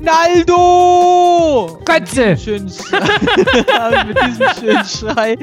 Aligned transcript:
Naldo! 0.00 1.78
Götze! 1.84 2.36
Schön 2.36 2.64
mit 4.06 4.18
diesem 4.26 4.46
schönen 4.58 4.84
Schrei 4.84 5.36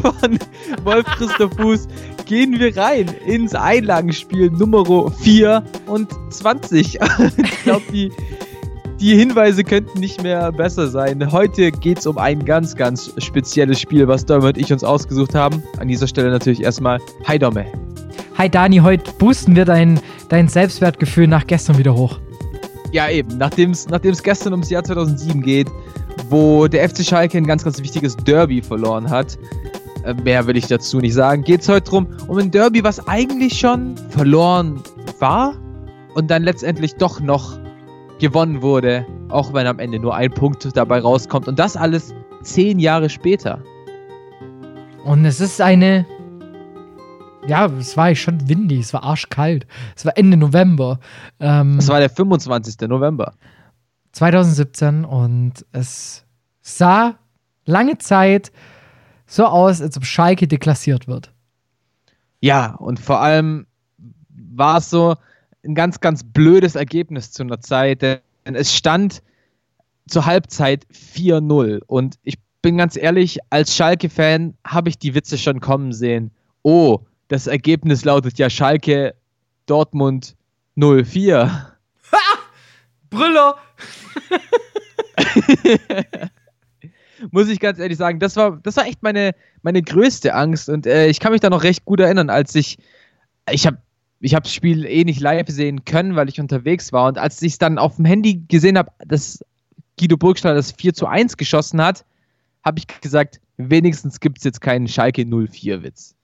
von 0.00 0.38
Wolf 0.84 1.04
Christoph 1.06 1.52
Fuß 1.56 1.88
gehen 2.24 2.58
wir 2.58 2.76
rein 2.76 3.06
ins 3.26 3.54
Einlagenspiel 3.54 4.50
Nummer 4.50 5.10
24. 5.10 6.98
ich 7.36 7.62
glaube, 7.64 7.82
die, 7.92 8.12
die 9.00 9.16
Hinweise 9.16 9.64
könnten 9.64 9.98
nicht 9.98 10.22
mehr 10.22 10.52
besser 10.52 10.86
sein. 10.86 11.32
Heute 11.32 11.72
geht 11.72 11.98
es 11.98 12.06
um 12.06 12.16
ein 12.16 12.44
ganz, 12.44 12.76
ganz 12.76 13.12
spezielles 13.18 13.80
Spiel, 13.80 14.06
was 14.06 14.24
Dom 14.24 14.44
und 14.44 14.56
ich 14.56 14.72
uns 14.72 14.84
ausgesucht 14.84 15.34
haben. 15.34 15.64
An 15.78 15.88
dieser 15.88 16.06
Stelle 16.06 16.30
natürlich 16.30 16.62
erstmal 16.62 17.00
Hi 17.24 17.40
Domme. 17.40 17.66
Hi 18.38 18.48
Dani, 18.48 18.78
heute 18.78 19.10
boosten 19.18 19.56
wir 19.56 19.64
dein, 19.64 19.98
dein 20.28 20.46
Selbstwertgefühl 20.46 21.26
nach 21.26 21.46
gestern 21.46 21.78
wieder 21.78 21.94
hoch. 21.94 22.20
Ja, 22.96 23.10
eben. 23.10 23.36
Nachdem 23.36 23.72
es 23.72 24.22
gestern 24.22 24.54
ums 24.54 24.70
Jahr 24.70 24.82
2007 24.82 25.42
geht, 25.42 25.68
wo 26.30 26.66
der 26.66 26.88
FC 26.88 27.04
Schalke 27.04 27.36
ein 27.36 27.46
ganz, 27.46 27.62
ganz 27.62 27.78
wichtiges 27.82 28.16
Derby 28.16 28.62
verloren 28.62 29.10
hat, 29.10 29.36
äh, 30.04 30.14
mehr 30.14 30.46
will 30.46 30.56
ich 30.56 30.66
dazu 30.66 30.98
nicht 31.00 31.12
sagen, 31.12 31.42
geht 31.42 31.60
es 31.60 31.68
heute 31.68 31.90
drum 31.90 32.06
um 32.26 32.38
ein 32.38 32.50
Derby, 32.50 32.82
was 32.82 33.06
eigentlich 33.06 33.58
schon 33.58 33.96
verloren 34.08 34.80
war 35.18 35.52
und 36.14 36.30
dann 36.30 36.42
letztendlich 36.42 36.94
doch 36.94 37.20
noch 37.20 37.58
gewonnen 38.18 38.62
wurde, 38.62 39.04
auch 39.28 39.52
wenn 39.52 39.66
am 39.66 39.78
Ende 39.78 39.98
nur 39.98 40.14
ein 40.14 40.30
Punkt 40.30 40.66
dabei 40.74 41.00
rauskommt. 41.00 41.48
Und 41.48 41.58
das 41.58 41.76
alles 41.76 42.14
zehn 42.44 42.78
Jahre 42.78 43.10
später. 43.10 43.62
Und 45.04 45.26
es 45.26 45.42
ist 45.42 45.60
eine 45.60 46.06
ja, 47.48 47.66
es 47.66 47.96
war 47.96 48.14
schon 48.14 48.48
windig, 48.48 48.80
es 48.80 48.92
war 48.92 49.04
arschkalt. 49.04 49.66
Es 49.94 50.04
war 50.04 50.16
Ende 50.16 50.36
November. 50.36 50.98
Ähm, 51.40 51.78
es 51.78 51.88
war 51.88 52.00
der 52.00 52.10
25. 52.10 52.88
November. 52.88 53.34
2017 54.12 55.04
und 55.04 55.64
es 55.72 56.24
sah 56.60 57.16
lange 57.66 57.98
Zeit 57.98 58.50
so 59.26 59.44
aus, 59.44 59.82
als 59.82 59.96
ob 59.96 60.04
Schalke 60.04 60.48
deklassiert 60.48 61.06
wird. 61.06 61.32
Ja, 62.40 62.74
und 62.76 62.98
vor 62.98 63.20
allem 63.20 63.66
war 64.28 64.78
es 64.78 64.90
so 64.90 65.16
ein 65.64 65.74
ganz, 65.74 66.00
ganz 66.00 66.24
blödes 66.24 66.76
Ergebnis 66.76 67.32
zu 67.32 67.42
einer 67.42 67.60
Zeit, 67.60 68.02
denn 68.02 68.20
es 68.44 68.74
stand 68.74 69.22
zur 70.08 70.26
Halbzeit 70.26 70.86
4-0. 70.92 71.80
Und 71.86 72.16
ich 72.22 72.38
bin 72.62 72.78
ganz 72.78 72.96
ehrlich, 72.96 73.38
als 73.50 73.74
Schalke-Fan 73.74 74.54
habe 74.64 74.88
ich 74.88 74.98
die 74.98 75.14
Witze 75.14 75.38
schon 75.38 75.60
kommen 75.60 75.92
sehen. 75.92 76.30
Oh, 76.62 77.00
das 77.28 77.46
Ergebnis 77.46 78.04
lautet 78.04 78.38
ja 78.38 78.50
Schalke 78.50 79.14
Dortmund 79.66 80.36
04. 80.76 81.74
Ha! 82.12 82.18
Brüller! 83.10 83.56
Muss 87.30 87.48
ich 87.48 87.60
ganz 87.60 87.78
ehrlich 87.78 87.96
sagen, 87.96 88.18
das 88.18 88.36
war, 88.36 88.58
das 88.62 88.76
war 88.76 88.86
echt 88.86 89.02
meine, 89.02 89.34
meine 89.62 89.82
größte 89.82 90.34
Angst. 90.34 90.68
Und 90.68 90.86
äh, 90.86 91.08
ich 91.08 91.18
kann 91.18 91.32
mich 91.32 91.40
da 91.40 91.50
noch 91.50 91.62
recht 91.62 91.84
gut 91.84 92.00
erinnern, 92.00 92.30
als 92.30 92.54
ich, 92.54 92.78
ich 93.50 93.66
habe 93.66 93.78
ich 94.20 94.34
hab 94.34 94.44
das 94.44 94.54
Spiel 94.54 94.84
eh 94.86 95.04
nicht 95.04 95.20
live 95.20 95.48
sehen 95.48 95.84
können, 95.84 96.16
weil 96.16 96.28
ich 96.28 96.40
unterwegs 96.40 96.92
war. 96.92 97.08
Und 97.08 97.18
als 97.18 97.42
ich 97.42 97.52
es 97.52 97.58
dann 97.58 97.78
auf 97.78 97.96
dem 97.96 98.04
Handy 98.04 98.42
gesehen 98.48 98.78
habe, 98.78 98.90
dass 99.06 99.40
Guido 99.98 100.16
Burgstaller 100.16 100.54
das 100.54 100.72
4 100.72 100.94
zu 100.94 101.06
1 101.06 101.36
geschossen 101.36 101.82
hat, 101.82 102.04
habe 102.66 102.80
ich 102.80 103.00
gesagt, 103.00 103.40
wenigstens 103.56 104.18
gibt 104.18 104.38
es 104.38 104.44
jetzt 104.44 104.60
keinen 104.60 104.88
Schalke 104.88 105.22
04-Witz. 105.22 106.16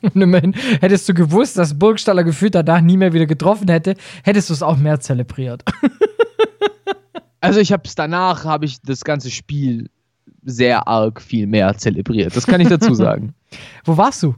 Und 0.00 0.16
immerhin 0.22 0.54
hättest 0.80 1.06
du 1.06 1.14
gewusst, 1.14 1.58
dass 1.58 1.78
Burgstaller 1.78 2.24
gefühlt 2.24 2.54
danach 2.54 2.80
nie 2.80 2.96
mehr 2.96 3.12
wieder 3.12 3.26
getroffen 3.26 3.68
hätte, 3.68 3.94
hättest 4.24 4.48
du 4.48 4.54
es 4.54 4.62
auch 4.62 4.78
mehr 4.78 4.98
zelebriert. 5.00 5.62
also 7.40 7.60
ich 7.60 7.72
habe 7.72 7.82
es 7.84 7.94
danach, 7.94 8.46
habe 8.46 8.64
ich 8.64 8.80
das 8.80 9.04
ganze 9.04 9.30
Spiel 9.30 9.90
sehr 10.42 10.88
arg 10.88 11.20
viel 11.20 11.46
mehr 11.46 11.76
zelebriert. 11.76 12.34
Das 12.34 12.46
kann 12.46 12.62
ich 12.62 12.68
dazu 12.68 12.94
sagen. 12.94 13.34
Wo 13.84 13.98
warst 13.98 14.22
du? 14.22 14.34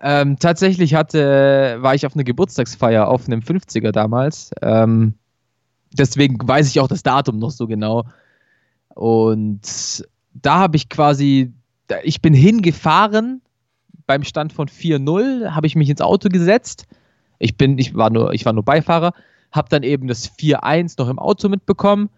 Ähm, 0.00 0.38
tatsächlich 0.38 0.94
hatte, 0.94 1.78
war 1.80 1.96
ich 1.96 2.06
auf 2.06 2.14
einer 2.14 2.24
Geburtstagsfeier 2.24 3.08
auf 3.08 3.26
einem 3.26 3.40
50er 3.40 3.90
damals. 3.90 4.52
Ähm, 4.62 5.14
deswegen 5.92 6.36
weiß 6.40 6.68
ich 6.68 6.78
auch 6.78 6.88
das 6.88 7.02
Datum 7.02 7.40
noch 7.40 7.50
so 7.50 7.66
genau. 7.66 8.04
Und 8.94 10.04
da 10.32 10.58
habe 10.58 10.76
ich 10.76 10.88
quasi, 10.88 11.52
ich 12.02 12.22
bin 12.22 12.34
hingefahren 12.34 13.42
beim 14.06 14.22
Stand 14.24 14.52
von 14.52 14.68
4-0 14.68 15.50
habe 15.54 15.66
ich 15.66 15.76
mich 15.76 15.88
ins 15.88 16.00
Auto 16.00 16.28
gesetzt. 16.28 16.86
Ich 17.38 17.56
bin, 17.56 17.78
ich 17.78 17.94
war 17.94 18.10
nur, 18.10 18.32
ich 18.32 18.44
war 18.44 18.52
nur 18.52 18.64
Beifahrer, 18.64 19.12
habe 19.52 19.68
dann 19.68 19.82
eben 19.82 20.08
das 20.08 20.30
4-1 20.30 20.94
noch 20.98 21.08
im 21.08 21.18
Auto 21.18 21.48
mitbekommen, 21.48 22.10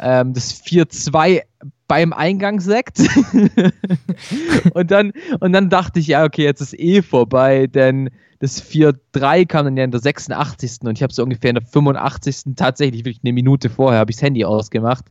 ähm, 0.00 0.32
das 0.32 0.62
4-2 0.62 1.42
beim 1.86 2.12
Eingangssekt. 2.12 3.00
und, 4.74 4.90
dann, 4.90 5.12
und 5.40 5.52
dann 5.52 5.68
dachte 5.70 6.00
ich, 6.00 6.08
ja, 6.08 6.24
okay, 6.24 6.44
jetzt 6.44 6.60
ist 6.60 6.78
eh 6.78 7.02
vorbei, 7.02 7.66
denn 7.66 8.10
das 8.38 8.62
4-3 8.62 9.46
kam 9.46 9.66
dann 9.66 9.76
ja 9.76 9.84
in 9.84 9.90
der 9.90 10.00
86. 10.00 10.78
und 10.82 10.96
ich 10.96 11.02
habe 11.02 11.12
so 11.12 11.22
ungefähr 11.22 11.50
in 11.50 11.56
der 11.56 11.64
85. 11.64 12.54
tatsächlich 12.56 13.04
wirklich 13.04 13.24
eine 13.24 13.32
Minute 13.32 13.70
vorher 13.70 14.00
habe 14.00 14.10
ich 14.10 14.16
das 14.16 14.22
Handy 14.22 14.44
ausgemacht, 14.44 15.06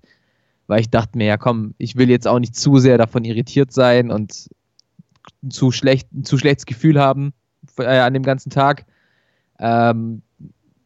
weil 0.68 0.82
ich 0.82 0.90
dachte 0.90 1.18
mir, 1.18 1.26
ja 1.26 1.38
komm, 1.38 1.74
ich 1.78 1.96
will 1.96 2.10
jetzt 2.10 2.28
auch 2.28 2.40
nicht 2.40 2.56
zu 2.56 2.78
sehr 2.78 2.98
davon 2.98 3.26
irritiert 3.26 3.72
sein 3.72 4.12
und 4.12 4.50
zu, 5.50 5.72
schlecht, 5.72 6.12
ein 6.14 6.24
zu 6.24 6.38
schlechtes 6.38 6.66
Gefühl 6.66 7.00
haben 7.00 7.34
äh, 7.78 8.00
an 8.00 8.14
dem 8.14 8.24
ganzen 8.24 8.50
Tag. 8.50 8.86
Ähm, 9.60 10.22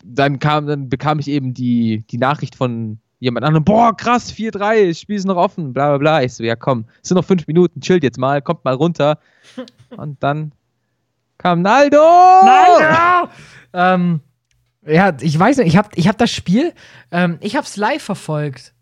dann, 0.03 0.39
kam, 0.39 0.67
dann 0.67 0.89
bekam 0.89 1.19
ich 1.19 1.27
eben 1.27 1.53
die, 1.53 2.03
die 2.09 2.17
Nachricht 2.17 2.55
von 2.55 2.99
jemand 3.19 3.45
anderem, 3.45 3.63
boah, 3.63 3.95
krass, 3.95 4.31
4-3, 4.31 4.89
das 4.89 4.99
Spiel 4.99 5.15
ist 5.15 5.25
noch 5.25 5.37
offen, 5.37 5.73
bla 5.73 5.89
bla 5.89 5.97
bla. 5.97 6.23
Ich 6.23 6.33
so, 6.33 6.43
ja 6.43 6.55
komm, 6.55 6.85
es 7.01 7.09
sind 7.09 7.15
noch 7.15 7.25
fünf 7.25 7.47
Minuten, 7.47 7.81
chillt 7.81 8.03
jetzt 8.03 8.17
mal, 8.17 8.41
kommt 8.41 8.63
mal 8.63 8.75
runter. 8.75 9.19
Und 9.97 10.21
dann 10.21 10.51
kam 11.37 11.61
Naldo! 11.61 11.97
Naldo! 11.97 13.29
ähm, 13.73 14.21
ja, 14.85 15.15
ich 15.19 15.37
weiß 15.37 15.57
nicht, 15.57 15.67
ich 15.67 15.77
habe 15.77 15.89
ich 15.95 16.07
hab 16.07 16.17
das 16.17 16.31
Spiel, 16.31 16.73
ähm, 17.11 17.37
ich 17.41 17.55
habe 17.55 17.65
es 17.65 17.75
live 17.75 18.01
verfolgt. 18.01 18.73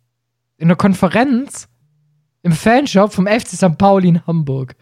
In 0.58 0.68
der 0.70 0.78
Konferenz 0.78 1.68
im 2.42 2.52
Fanshop 2.52 3.12
vom 3.12 3.28
FC 3.28 3.50
St. 3.50 3.78
Pauli 3.78 4.10
in 4.10 4.28
Hamburg. 4.28 4.76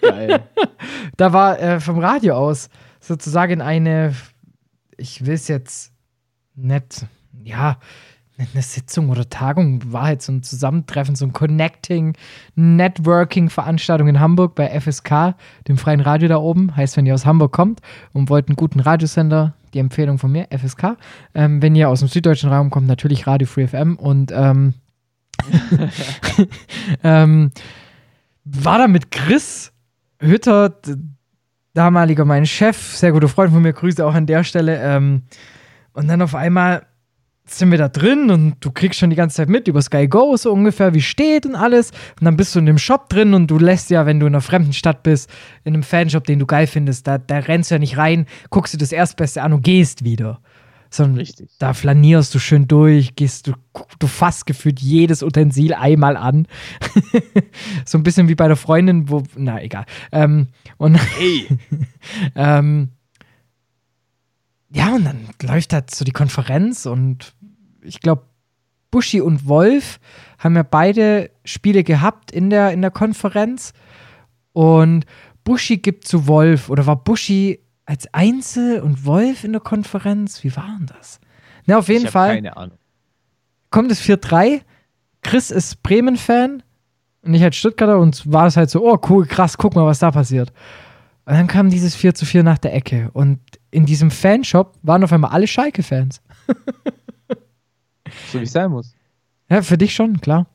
Geil. 0.00 0.48
da 1.16 1.32
war 1.32 1.58
äh, 1.60 1.80
vom 1.80 1.98
Radio 1.98 2.36
aus 2.36 2.70
sozusagen 3.00 3.60
eine, 3.60 4.14
ich 4.96 5.26
will 5.26 5.34
es 5.34 5.48
jetzt 5.48 5.92
nicht, 6.54 7.06
ja, 7.42 7.78
eine 8.38 8.62
Sitzung 8.62 9.10
oder 9.10 9.28
Tagung 9.28 9.92
war 9.92 10.04
halt 10.04 10.22
so 10.22 10.30
ein 10.30 10.44
Zusammentreffen, 10.44 11.16
so 11.16 11.24
ein 11.24 11.32
Connecting, 11.32 12.16
Networking-Veranstaltung 12.54 14.06
in 14.06 14.20
Hamburg 14.20 14.54
bei 14.54 14.80
FSK, 14.80 15.34
dem 15.66 15.76
freien 15.76 16.00
Radio 16.00 16.28
da 16.28 16.36
oben. 16.36 16.76
Heißt, 16.76 16.96
wenn 16.96 17.06
ihr 17.06 17.14
aus 17.14 17.26
Hamburg 17.26 17.52
kommt 17.52 17.80
und 18.12 18.30
wollt 18.30 18.48
einen 18.48 18.56
guten 18.56 18.78
Radiosender, 18.78 19.54
die 19.74 19.78
Empfehlung 19.78 20.18
von 20.18 20.32
mir, 20.32 20.48
FSK. 20.50 20.96
Ähm, 21.34 21.62
wenn 21.62 21.74
ihr 21.74 21.88
aus 21.88 22.00
dem 22.00 22.08
süddeutschen 22.08 22.50
Raum 22.50 22.70
kommt, 22.70 22.86
natürlich 22.86 23.26
Radio 23.26 23.46
Free 23.46 23.66
FM 23.66 23.96
und 23.96 24.32
ähm, 24.34 24.74
ähm, 27.04 27.50
war 28.44 28.78
da 28.78 28.88
mit 28.88 29.10
Chris 29.10 29.72
Hütter, 30.20 30.74
damaliger 31.74 32.24
mein 32.24 32.46
Chef, 32.46 32.76
sehr 32.96 33.12
guter 33.12 33.28
Freund 33.28 33.52
von 33.52 33.62
mir, 33.62 33.72
Grüße 33.72 34.04
auch 34.04 34.14
an 34.14 34.26
der 34.26 34.42
Stelle. 34.42 34.80
Ähm, 34.82 35.22
und 35.92 36.08
dann 36.08 36.22
auf 36.22 36.34
einmal 36.34 36.86
sind 37.50 37.70
wir 37.70 37.78
da 37.78 37.88
drin 37.88 38.30
und 38.30 38.56
du 38.60 38.70
kriegst 38.70 38.98
schon 38.98 39.10
die 39.10 39.16
ganze 39.16 39.36
Zeit 39.36 39.48
mit 39.48 39.68
über 39.68 39.82
Sky 39.82 40.08
Go 40.08 40.36
so 40.36 40.52
ungefähr, 40.52 40.94
wie 40.94 41.00
steht 41.00 41.46
und 41.46 41.54
alles. 41.54 41.90
Und 42.18 42.24
dann 42.24 42.36
bist 42.36 42.54
du 42.54 42.58
in 42.58 42.66
dem 42.66 42.78
Shop 42.78 43.08
drin 43.08 43.34
und 43.34 43.48
du 43.50 43.58
lässt 43.58 43.90
ja, 43.90 44.06
wenn 44.06 44.20
du 44.20 44.26
in 44.26 44.34
einer 44.34 44.40
fremden 44.40 44.72
Stadt 44.72 45.02
bist, 45.02 45.30
in 45.64 45.74
einem 45.74 45.82
Fanshop, 45.82 46.24
den 46.24 46.38
du 46.38 46.46
geil 46.46 46.66
findest, 46.66 47.06
da, 47.06 47.18
da 47.18 47.38
rennst 47.38 47.70
du 47.70 47.76
ja 47.76 47.78
nicht 47.78 47.96
rein, 47.96 48.26
guckst 48.50 48.74
du 48.74 48.78
das 48.78 48.92
Erstbeste 48.92 49.42
an 49.42 49.52
und 49.52 49.62
gehst 49.62 50.04
wieder 50.04 50.40
sondern 50.90 51.18
Richtig. 51.18 51.50
da 51.58 51.74
flanierst 51.74 52.34
du 52.34 52.38
schön 52.38 52.66
durch, 52.66 53.14
gehst 53.14 53.46
du, 53.46 53.52
du 53.98 54.06
fasst 54.06 54.46
gefühlt 54.46 54.80
jedes 54.80 55.22
Utensil 55.22 55.74
einmal 55.74 56.16
an. 56.16 56.46
so 57.84 57.98
ein 57.98 58.02
bisschen 58.02 58.28
wie 58.28 58.34
bei 58.34 58.48
der 58.48 58.56
Freundin, 58.56 59.08
wo, 59.08 59.22
na 59.36 59.62
egal. 59.62 59.84
Ähm, 60.12 60.48
und 60.78 60.94
hey. 60.94 61.46
ähm, 62.34 62.90
ja, 64.70 64.94
und 64.94 65.04
dann 65.04 65.28
läuft 65.42 65.72
halt 65.72 65.94
so 65.94 66.04
die 66.04 66.12
Konferenz 66.12 66.84
und 66.84 67.34
ich 67.82 68.00
glaube, 68.00 68.22
Buschi 68.90 69.20
und 69.20 69.46
Wolf 69.46 70.00
haben 70.38 70.56
ja 70.56 70.62
beide 70.62 71.30
Spiele 71.44 71.84
gehabt 71.84 72.30
in 72.30 72.50
der, 72.50 72.72
in 72.72 72.80
der 72.80 72.90
Konferenz. 72.90 73.72
Und 74.52 75.04
Buschi 75.44 75.78
gibt 75.78 76.06
zu 76.06 76.26
Wolf, 76.26 76.70
oder 76.70 76.86
war 76.86 76.96
Buschi 76.96 77.60
als 77.84 78.12
Einzel 78.12 78.80
und 78.80 79.04
Wolf 79.04 79.44
in 79.44 79.52
der 79.52 79.60
Konferenz? 79.60 80.42
Wie 80.44 80.54
war 80.56 80.76
denn 80.78 80.86
das? 80.86 81.20
Na, 81.66 81.78
auf 81.78 81.88
jeden 81.88 82.06
ich 82.06 82.10
Fall 82.10 82.36
Keine 82.36 82.56
Ahnung. 82.56 82.78
kommt 83.70 83.90
es 83.90 84.02
4-3. 84.02 84.62
Chris 85.22 85.50
ist 85.50 85.82
Bremen-Fan 85.82 86.62
und 87.22 87.34
ich 87.34 87.42
als 87.42 87.56
Stuttgarter 87.56 87.98
und 87.98 88.30
war 88.32 88.46
es 88.46 88.56
halt 88.56 88.70
so, 88.70 88.84
oh 88.84 88.98
cool, 89.08 89.26
krass, 89.26 89.58
guck 89.58 89.74
mal, 89.74 89.84
was 89.84 89.98
da 89.98 90.10
passiert. 90.10 90.52
Und 91.26 91.34
dann 91.34 91.46
kam 91.46 91.68
dieses 91.68 91.94
4 91.94 92.14
zu 92.14 92.24
4 92.24 92.42
nach 92.42 92.58
der 92.58 92.74
Ecke 92.74 93.10
und 93.12 93.38
in 93.70 93.84
diesem 93.84 94.10
Fanshop 94.10 94.78
waren 94.82 95.04
auf 95.04 95.12
einmal 95.12 95.32
alle 95.32 95.46
Schalke-Fans. 95.46 96.22
So 98.32 98.40
wie 98.40 98.44
es 98.44 98.52
sein 98.52 98.70
muss. 98.70 98.94
Ja, 99.50 99.62
für 99.62 99.78
dich 99.78 99.94
schon, 99.94 100.20
klar. 100.20 100.46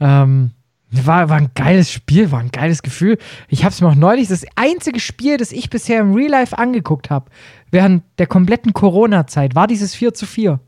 Ähm, 0.00 0.50
war, 0.90 1.28
war 1.30 1.38
ein 1.38 1.50
geiles 1.54 1.90
Spiel, 1.90 2.30
war 2.32 2.40
ein 2.40 2.50
geiles 2.50 2.82
Gefühl. 2.82 3.16
Ich 3.48 3.64
habe 3.64 3.72
es 3.72 3.80
mir 3.80 3.88
auch 3.88 3.94
neulich, 3.94 4.28
das 4.28 4.44
einzige 4.56 5.00
Spiel, 5.00 5.38
das 5.38 5.50
ich 5.52 5.70
bisher 5.70 6.00
im 6.00 6.12
Real 6.14 6.30
Life 6.30 6.56
angeguckt 6.58 7.08
habe, 7.08 7.30
während 7.70 8.02
der 8.18 8.26
kompletten 8.26 8.74
Corona-Zeit, 8.74 9.54
war 9.54 9.66
dieses 9.66 9.94
4 9.94 10.12
zu 10.12 10.26
4. 10.26 10.60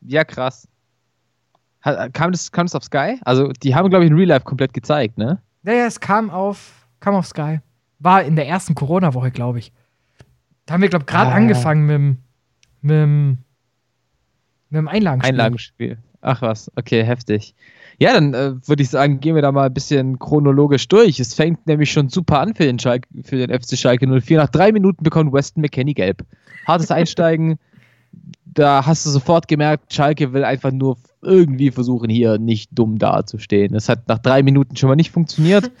Ja, 0.00 0.24
krass. 0.24 0.66
Kam, 1.82 2.32
das, 2.32 2.50
kam 2.52 2.66
das 2.66 2.74
auf 2.74 2.84
Sky? 2.84 3.18
Also, 3.22 3.48
die 3.52 3.74
haben, 3.74 3.90
glaube 3.90 4.04
ich, 4.04 4.10
in 4.10 4.16
Real 4.16 4.28
Life 4.28 4.44
komplett 4.44 4.72
gezeigt, 4.72 5.18
ne? 5.18 5.42
Ja, 5.64 5.72
ja, 5.72 5.86
es 5.86 6.00
kam 6.00 6.30
auf, 6.30 6.86
kam 7.00 7.14
auf 7.14 7.26
Sky. 7.26 7.60
War 7.98 8.22
in 8.22 8.34
der 8.36 8.46
ersten 8.48 8.74
Corona-Woche, 8.74 9.30
glaube 9.30 9.58
ich. 9.58 9.72
Da 10.64 10.74
haben 10.74 10.80
wir, 10.82 10.88
glaube 10.88 11.02
ich, 11.02 11.06
gerade 11.06 11.32
Ah. 11.32 11.34
angefangen 11.34 11.86
mit, 11.86 11.96
dem- 12.90 13.38
mit, 14.72 14.78
dem 14.78 14.88
Einlagenspiel. 14.88 15.30
Einlagenspiel. 15.30 15.98
Ach 16.20 16.40
was, 16.40 16.70
okay, 16.76 17.02
heftig. 17.04 17.54
Ja, 17.98 18.14
dann 18.14 18.32
äh, 18.34 18.54
würde 18.66 18.82
ich 18.82 18.90
sagen, 18.90 19.20
gehen 19.20 19.34
wir 19.34 19.42
da 19.42 19.52
mal 19.52 19.66
ein 19.66 19.74
bisschen 19.74 20.18
chronologisch 20.18 20.88
durch. 20.88 21.20
Es 21.20 21.34
fängt 21.34 21.66
nämlich 21.66 21.92
schon 21.92 22.08
super 22.08 22.40
an 22.40 22.54
für 22.54 22.64
den, 22.64 22.78
Schalke, 22.78 23.08
für 23.22 23.36
den 23.36 23.60
FC 23.60 23.76
Schalke 23.76 24.06
04. 24.08 24.38
Nach 24.38 24.48
drei 24.48 24.72
Minuten 24.72 25.04
bekommt 25.04 25.32
Weston 25.32 25.60
McKenney 25.60 25.94
gelb. 25.94 26.24
Hartes 26.66 26.90
Einsteigen. 26.90 27.58
da 28.44 28.86
hast 28.86 29.04
du 29.04 29.10
sofort 29.10 29.48
gemerkt, 29.48 29.92
Schalke 29.92 30.32
will 30.32 30.44
einfach 30.44 30.72
nur 30.72 30.96
irgendwie 31.22 31.70
versuchen, 31.70 32.10
hier 32.10 32.38
nicht 32.38 32.70
dumm 32.72 32.98
dazustehen. 32.98 33.72
Das 33.72 33.88
hat 33.88 34.08
nach 34.08 34.18
drei 34.18 34.42
Minuten 34.42 34.76
schon 34.76 34.88
mal 34.88 34.96
nicht 34.96 35.10
funktioniert. 35.10 35.70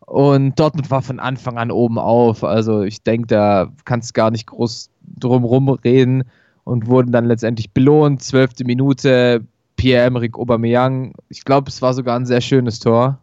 Und 0.00 0.58
Dortmund 0.60 0.88
war 0.90 1.02
von 1.02 1.18
Anfang 1.18 1.58
an 1.58 1.72
oben 1.72 1.98
auf. 1.98 2.44
Also 2.44 2.82
ich 2.82 3.02
denke, 3.02 3.26
da 3.26 3.72
kannst 3.84 4.10
du 4.10 4.12
gar 4.12 4.30
nicht 4.30 4.46
groß 4.46 4.88
drum 5.18 5.44
reden 5.68 6.24
und 6.66 6.88
wurden 6.88 7.12
dann 7.12 7.26
letztendlich 7.26 7.70
belohnt. 7.70 8.22
Zwölfte 8.22 8.64
Minute, 8.64 9.46
Pierre-Emerick 9.76 10.36
Aubameyang. 10.36 11.14
Ich 11.28 11.44
glaube, 11.44 11.68
es 11.68 11.80
war 11.80 11.94
sogar 11.94 12.18
ein 12.18 12.26
sehr 12.26 12.40
schönes 12.40 12.80
Tor. 12.80 13.20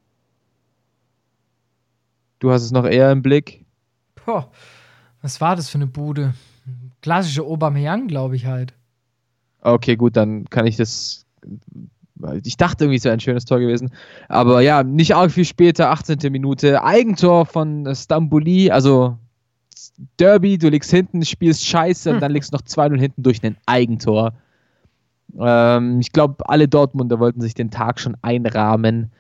Du 2.40 2.52
hast 2.52 2.64
es 2.64 2.72
noch 2.72 2.86
eher 2.86 3.12
im 3.12 3.22
Blick. 3.22 3.66
Boah, 4.26 4.50
was 5.22 5.42
war 5.42 5.58
das 5.58 5.70
für 5.70 5.78
eine 5.78 5.88
Bude? 5.88 6.34
Klassische 7.02 7.44
Aubameyang, 7.44 8.08
glaube 8.08 8.38
ich 8.38 8.46
halt. 8.46 8.74
Okay, 9.60 9.98
gut, 9.98 10.16
dann 10.16 10.46
kann 10.46 10.66
ich 10.66 10.78
das. 10.78 11.26
Ich 12.44 12.56
dachte 12.56 12.86
irgendwie, 12.86 12.98
es 12.98 13.04
wäre 13.04 13.14
ein 13.14 13.20
schönes 13.20 13.44
Tor 13.44 13.60
gewesen. 13.60 13.92
Aber 14.30 14.62
ja, 14.62 14.84
nicht 14.84 15.16
arg 15.16 15.32
viel 15.32 15.44
später, 15.44 15.90
18. 15.90 16.32
Minute, 16.32 16.82
Eigentor 16.82 17.46
von 17.46 17.94
Stamboli, 17.94 18.72
also 18.72 19.18
Derby, 20.20 20.58
du 20.58 20.70
liegst 20.70 20.92
hinten, 20.92 21.24
spielst 21.24 21.66
scheiße 21.66 22.12
und 22.12 22.20
dann 22.20 22.32
liegst 22.32 22.52
du 22.52 22.58
noch 22.58 22.64
2-0 22.64 23.00
hinten 23.00 23.24
durch 23.24 23.44
ein 23.44 23.58
Eigentor. 23.66 24.34
Ähm, 25.40 26.00
ich 26.00 26.12
glaube, 26.12 26.48
alle 26.48 26.68
Dortmunder 26.68 27.20
wollten 27.20 27.42
sich 27.42 27.54
den 27.54 27.72
Tag 27.72 28.00
schon 28.00 28.18
einrahmen, 28.22 29.12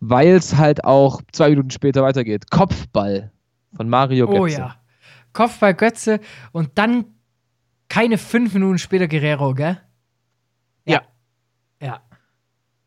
weil 0.00 0.28
es 0.28 0.56
halt 0.56 0.84
auch 0.84 1.22
zwei 1.32 1.50
Minuten 1.50 1.70
später 1.70 2.02
weitergeht. 2.02 2.50
Kopfball 2.50 3.30
von 3.74 3.88
Mario 3.88 4.26
Götze. 4.26 4.40
Oh 4.40 4.46
ja. 4.46 4.76
Kopfball 5.32 5.74
Götze 5.74 6.20
und 6.52 6.70
dann 6.74 7.04
keine 7.88 8.18
fünf 8.18 8.54
Minuten 8.54 8.78
später 8.78 9.06
Guerrero, 9.06 9.54
gell? 9.54 9.80
Ja. 10.86 11.02
Ja. 11.80 12.00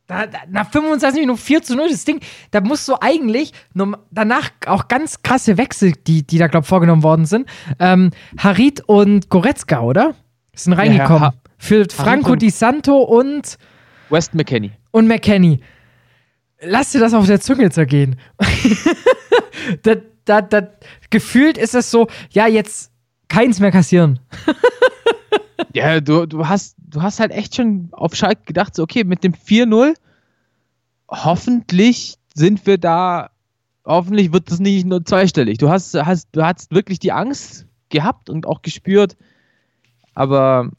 Da, 0.09 0.25
da, 0.25 0.39
nach 0.49 0.71
25 0.71 1.21
Minuten 1.21 1.37
4 1.37 1.61
zu 1.61 1.75
0, 1.75 1.87
das 1.89 2.03
Ding, 2.03 2.19
da 2.49 2.61
musst 2.61 2.87
du 2.87 2.95
eigentlich 2.99 3.53
nom- 3.75 3.95
danach 4.09 4.49
auch 4.65 4.87
ganz 4.87 5.21
krasse 5.21 5.59
Wechsel, 5.59 5.93
die, 6.07 6.25
die 6.25 6.39
da, 6.39 6.47
glaube 6.47 6.63
ich, 6.63 6.67
vorgenommen 6.67 7.03
worden 7.03 7.25
sind. 7.25 7.47
Ähm, 7.77 8.09
Harit 8.39 8.81
und 8.87 9.29
Goretzka, 9.29 9.81
oder? 9.81 10.15
Sind 10.55 10.73
reingekommen. 10.73 11.21
Ha- 11.21 11.33
Für 11.59 11.85
Franco 11.93 12.35
Di 12.35 12.49
Santo 12.49 12.97
und, 13.03 13.59
West 14.09 14.33
McKenney. 14.33 14.71
und 14.89 15.07
McKenny. 15.07 15.59
Lass 16.61 16.91
dir 16.91 16.99
das 16.99 17.13
auf 17.13 17.27
der 17.27 17.39
Zunge 17.39 17.69
zergehen. 17.69 18.19
da, 19.83 19.95
da, 20.25 20.41
da, 20.41 20.69
gefühlt 21.11 21.59
ist 21.59 21.75
es 21.75 21.91
so, 21.91 22.07
ja, 22.31 22.47
jetzt 22.47 22.91
keins 23.27 23.59
mehr 23.59 23.71
kassieren. 23.71 24.19
Ja, 25.73 25.99
du, 25.99 26.25
du, 26.25 26.47
hast, 26.47 26.75
du 26.77 27.01
hast 27.01 27.19
halt 27.19 27.31
echt 27.31 27.55
schon 27.55 27.89
auf 27.91 28.15
Schalke 28.15 28.43
gedacht, 28.45 28.75
so, 28.75 28.83
okay, 28.83 29.03
mit 29.03 29.23
dem 29.23 29.33
4-0, 29.33 29.93
hoffentlich 31.09 32.17
sind 32.33 32.65
wir 32.65 32.77
da, 32.77 33.29
hoffentlich 33.85 34.31
wird 34.31 34.51
das 34.51 34.59
nicht 34.59 34.85
nur 34.85 35.03
zweistellig. 35.03 35.57
Du 35.57 35.69
hast, 35.69 35.93
hast, 35.95 36.29
du 36.31 36.43
hast 36.43 36.71
wirklich 36.71 36.99
die 36.99 37.11
Angst 37.11 37.65
gehabt 37.89 38.29
und 38.29 38.45
auch 38.45 38.61
gespürt, 38.61 39.17
aber 40.13 40.71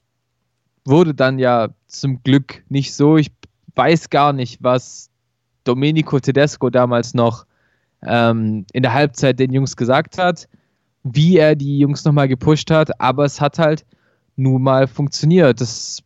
wurde 0.85 1.15
dann 1.15 1.39
ja 1.39 1.69
zum 1.87 2.23
Glück 2.23 2.65
nicht 2.69 2.95
so. 2.95 3.17
Ich 3.17 3.31
weiß 3.75 4.11
gar 4.11 4.33
nicht, 4.33 4.63
was 4.63 5.11
Domenico 5.65 6.19
Tedesco 6.19 6.71
damals 6.71 7.15
noch 7.15 7.47
ähm, 8.03 8.65
in 8.73 8.83
der 8.83 8.95
Halbzeit 8.95 9.39
den 9.39 9.53
Jungs 9.53 9.77
gesagt 9.77 10.19
hat, 10.19 10.49
wie 11.03 11.37
er 11.37 11.55
die 11.55 11.79
Jungs 11.79 12.05
nochmal 12.05 12.29
gepusht 12.29 12.71
hat, 12.71 13.01
aber 13.01 13.25
es 13.25 13.41
hat 13.41 13.59
halt 13.59 13.85
nun 14.41 14.63
mal 14.63 14.87
funktioniert. 14.87 15.61
Das, 15.61 16.03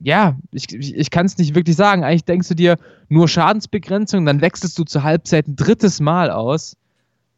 ja, 0.00 0.36
ich, 0.52 0.72
ich, 0.72 1.10
kann 1.10 1.26
es 1.26 1.38
nicht 1.38 1.54
wirklich 1.54 1.76
sagen. 1.76 2.04
Eigentlich 2.04 2.24
denkst 2.24 2.48
du 2.48 2.54
dir 2.54 2.76
nur 3.08 3.28
Schadensbegrenzung, 3.28 4.24
dann 4.24 4.40
wechselst 4.40 4.78
du 4.78 4.84
zur 4.84 5.02
Halbzeit 5.02 5.46
ein 5.46 5.56
drittes 5.56 6.00
Mal 6.00 6.30
aus, 6.30 6.76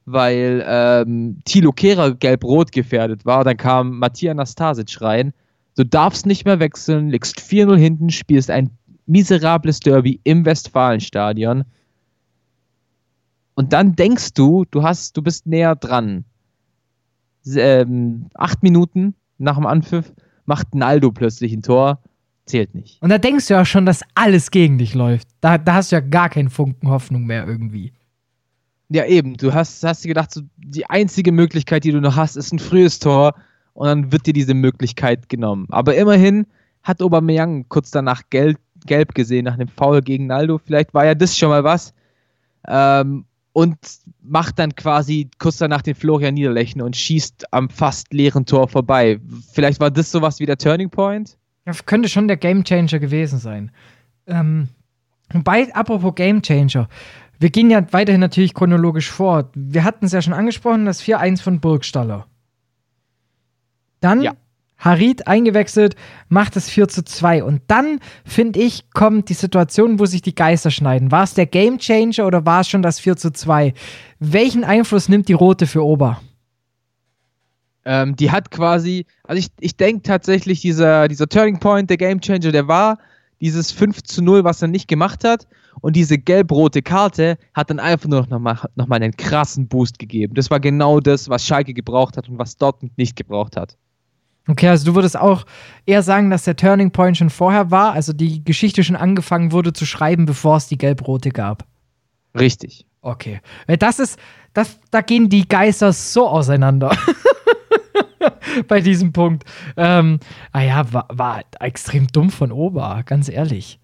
weil 0.04 0.64
ähm, 0.66 1.40
Thilo 1.44 1.72
Kehrer 1.72 2.14
gelb-rot 2.14 2.72
gefährdet 2.72 3.24
war. 3.24 3.44
Dann 3.44 3.56
kam 3.56 3.98
Matthias 3.98 4.36
Nastasic 4.36 5.00
rein. 5.00 5.32
Du 5.76 5.84
darfst 5.84 6.26
nicht 6.26 6.44
mehr 6.44 6.60
wechseln, 6.60 7.08
liegst 7.08 7.38
4-0 7.40 7.76
hinten, 7.76 8.10
spielst 8.10 8.50
ein 8.50 8.70
miserables 9.06 9.80
Derby 9.80 10.20
im 10.24 10.44
Westfalenstadion. 10.44 11.64
Und 13.54 13.72
dann 13.72 13.96
denkst 13.96 14.34
du, 14.34 14.64
du 14.70 14.82
hast, 14.82 15.16
du 15.16 15.22
bist 15.22 15.46
näher 15.46 15.76
dran. 15.76 16.24
Ähm, 17.44 18.26
acht 18.34 18.62
Minuten 18.62 19.14
nach 19.42 19.56
dem 19.56 19.66
Anpfiff 19.66 20.12
macht 20.46 20.74
Naldo 20.74 21.10
plötzlich 21.10 21.52
ein 21.52 21.62
Tor. 21.62 21.98
Zählt 22.46 22.74
nicht. 22.74 23.00
Und 23.00 23.10
da 23.10 23.18
denkst 23.18 23.46
du 23.46 23.54
ja 23.54 23.64
schon, 23.64 23.86
dass 23.86 24.02
alles 24.14 24.50
gegen 24.50 24.78
dich 24.78 24.94
läuft. 24.94 25.28
Da, 25.40 25.58
da 25.58 25.74
hast 25.74 25.92
du 25.92 25.96
ja 25.96 26.00
gar 26.00 26.28
keinen 26.28 26.50
Funken 26.50 26.88
Hoffnung 26.88 27.24
mehr 27.24 27.46
irgendwie. 27.46 27.92
Ja, 28.88 29.06
eben. 29.06 29.36
Du 29.36 29.54
hast, 29.54 29.84
hast 29.84 30.04
dir 30.04 30.08
gedacht, 30.08 30.32
so, 30.32 30.42
die 30.56 30.88
einzige 30.90 31.30
Möglichkeit, 31.30 31.84
die 31.84 31.92
du 31.92 32.00
noch 32.00 32.16
hast, 32.16 32.36
ist 32.36 32.52
ein 32.52 32.58
frühes 32.58 32.98
Tor. 32.98 33.34
Und 33.74 33.86
dann 33.86 34.12
wird 34.12 34.26
dir 34.26 34.32
diese 34.32 34.54
Möglichkeit 34.54 35.28
genommen. 35.28 35.66
Aber 35.70 35.94
immerhin 35.94 36.46
hat 36.82 37.00
Aubameyang 37.00 37.68
kurz 37.68 37.90
danach 37.90 38.22
gelb, 38.30 38.58
gelb 38.84 39.14
gesehen, 39.14 39.44
nach 39.44 39.54
einem 39.54 39.68
Foul 39.68 40.02
gegen 40.02 40.26
Naldo. 40.26 40.58
Vielleicht 40.58 40.92
war 40.94 41.06
ja 41.06 41.14
das 41.14 41.38
schon 41.38 41.48
mal 41.48 41.64
was. 41.64 41.94
Ähm, 42.68 43.24
und 43.52 43.76
macht 44.22 44.58
dann 44.58 44.74
quasi 44.74 45.30
kurz 45.38 45.58
danach 45.58 45.82
den 45.82 45.94
Florian 45.94 46.34
Niederlechner 46.34 46.84
und 46.84 46.96
schießt 46.96 47.52
am 47.52 47.68
fast 47.68 48.12
leeren 48.12 48.46
Tor 48.46 48.68
vorbei. 48.68 49.20
Vielleicht 49.52 49.80
war 49.80 49.90
das 49.90 50.10
sowas 50.10 50.40
wie 50.40 50.46
der 50.46 50.56
Turning 50.56 50.90
Point? 50.90 51.36
Das 51.64 51.84
könnte 51.86 52.08
schon 52.08 52.28
der 52.28 52.36
Gamechanger 52.36 52.98
gewesen 52.98 53.38
sein. 53.38 53.70
Ähm, 54.26 54.68
wobei, 55.32 55.72
apropos 55.74 56.14
Gamechanger, 56.14 56.88
wir 57.38 57.50
gehen 57.50 57.70
ja 57.70 57.84
weiterhin 57.92 58.20
natürlich 58.20 58.54
chronologisch 58.54 59.10
vor. 59.10 59.50
Wir 59.54 59.84
hatten 59.84 60.06
es 60.06 60.12
ja 60.12 60.22
schon 60.22 60.32
angesprochen, 60.32 60.86
das 60.86 61.02
4-1 61.02 61.42
von 61.42 61.60
Burgstaller. 61.60 62.26
Dann 64.00 64.22
Ja. 64.22 64.32
Harit 64.82 65.28
eingewechselt, 65.28 65.94
macht 66.28 66.56
es 66.56 66.68
4 66.68 66.88
zu 66.88 67.04
2. 67.04 67.44
Und 67.44 67.62
dann, 67.68 68.00
finde 68.24 68.60
ich, 68.60 68.90
kommt 68.90 69.28
die 69.28 69.34
Situation, 69.34 69.98
wo 69.98 70.06
sich 70.06 70.22
die 70.22 70.34
Geister 70.34 70.70
schneiden. 70.70 71.12
War 71.12 71.22
es 71.22 71.34
der 71.34 71.46
Gamechanger 71.46 72.26
oder 72.26 72.44
war 72.44 72.60
es 72.60 72.68
schon 72.68 72.82
das 72.82 72.98
4 72.98 73.16
zu 73.16 73.32
2? 73.32 73.74
Welchen 74.18 74.64
Einfluss 74.64 75.08
nimmt 75.08 75.28
die 75.28 75.34
Rote 75.34 75.66
für 75.66 75.84
Ober? 75.84 76.20
Ähm, 77.84 78.16
die 78.16 78.30
hat 78.30 78.50
quasi, 78.50 79.06
also 79.24 79.38
ich, 79.38 79.48
ich 79.60 79.76
denke 79.76 80.02
tatsächlich, 80.02 80.60
dieser, 80.60 81.08
dieser 81.08 81.28
Turning 81.28 81.58
Point, 81.58 81.88
der 81.90 81.96
Game 81.96 82.20
Changer, 82.20 82.52
der 82.52 82.68
war 82.68 82.98
dieses 83.40 83.72
5 83.72 84.02
zu 84.02 84.22
0, 84.22 84.44
was 84.44 84.62
er 84.62 84.68
nicht 84.68 84.88
gemacht 84.88 85.24
hat. 85.24 85.46
Und 85.80 85.96
diese 85.96 86.18
gelb-rote 86.18 86.82
Karte 86.82 87.38
hat 87.54 87.70
dann 87.70 87.80
einfach 87.80 88.08
nur 88.08 88.26
noch 88.28 88.38
mal, 88.38 88.58
noch 88.76 88.86
mal 88.86 88.96
einen 88.96 89.16
krassen 89.16 89.68
Boost 89.68 89.98
gegeben. 89.98 90.34
Das 90.34 90.50
war 90.50 90.60
genau 90.60 91.00
das, 91.00 91.28
was 91.28 91.46
Schalke 91.46 91.72
gebraucht 91.72 92.16
hat 92.16 92.28
und 92.28 92.38
was 92.38 92.56
Dortmund 92.56 92.96
nicht 92.98 93.16
gebraucht 93.16 93.56
hat. 93.56 93.76
Okay, 94.48 94.68
also 94.68 94.84
du 94.84 94.94
würdest 94.94 95.16
auch 95.16 95.44
eher 95.86 96.02
sagen, 96.02 96.30
dass 96.30 96.44
der 96.44 96.56
Turning 96.56 96.90
Point 96.90 97.16
schon 97.16 97.30
vorher 97.30 97.70
war, 97.70 97.92
also 97.92 98.12
die 98.12 98.44
Geschichte 98.44 98.82
schon 98.82 98.96
angefangen 98.96 99.52
wurde 99.52 99.72
zu 99.72 99.86
schreiben, 99.86 100.26
bevor 100.26 100.56
es 100.56 100.66
die 100.66 100.78
gelb-rote 100.78 101.30
gab. 101.30 101.64
Richtig. 102.38 102.86
Okay. 103.02 103.40
Weil 103.66 103.76
Das 103.76 103.98
ist, 103.98 104.18
das, 104.52 104.78
da 104.90 105.00
gehen 105.00 105.28
die 105.28 105.48
Geister 105.48 105.92
so 105.92 106.28
auseinander. 106.28 106.96
Bei 108.68 108.80
diesem 108.80 109.12
Punkt. 109.12 109.44
Ähm, 109.76 110.18
ah 110.52 110.62
ja, 110.62 110.92
war, 110.92 111.08
war 111.10 111.42
extrem 111.60 112.06
dumm 112.08 112.30
von 112.30 112.52
Ober, 112.52 113.02
ganz 113.04 113.28
ehrlich. 113.28 113.80